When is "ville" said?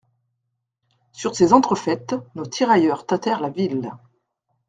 3.49-3.91